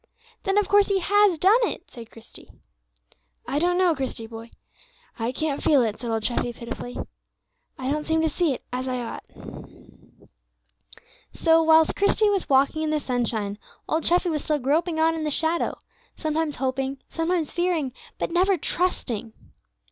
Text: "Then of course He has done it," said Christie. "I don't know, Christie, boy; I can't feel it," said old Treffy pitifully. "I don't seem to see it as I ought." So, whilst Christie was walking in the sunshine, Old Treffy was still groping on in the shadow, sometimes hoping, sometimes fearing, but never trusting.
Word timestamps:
"Then 0.45 0.57
of 0.57 0.67
course 0.67 0.87
He 0.87 0.97
has 0.97 1.37
done 1.37 1.59
it," 1.67 1.91
said 1.91 2.09
Christie. 2.09 2.49
"I 3.47 3.59
don't 3.59 3.77
know, 3.77 3.93
Christie, 3.93 4.25
boy; 4.25 4.49
I 5.19 5.31
can't 5.31 5.61
feel 5.61 5.83
it," 5.83 5.99
said 5.99 6.09
old 6.09 6.23
Treffy 6.23 6.53
pitifully. 6.53 6.97
"I 7.77 7.91
don't 7.91 8.07
seem 8.07 8.19
to 8.23 8.27
see 8.27 8.51
it 8.53 8.63
as 8.73 8.87
I 8.87 8.97
ought." 8.99 9.23
So, 11.33 11.61
whilst 11.61 11.95
Christie 11.95 12.31
was 12.31 12.49
walking 12.49 12.81
in 12.81 12.89
the 12.89 12.99
sunshine, 12.99 13.59
Old 13.87 14.03
Treffy 14.03 14.29
was 14.31 14.43
still 14.43 14.57
groping 14.57 14.99
on 14.99 15.13
in 15.13 15.23
the 15.23 15.29
shadow, 15.29 15.77
sometimes 16.17 16.55
hoping, 16.55 16.97
sometimes 17.07 17.53
fearing, 17.53 17.93
but 18.17 18.31
never 18.31 18.57
trusting. 18.57 19.33